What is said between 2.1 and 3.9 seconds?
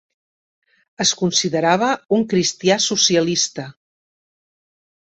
un "cristià socialista".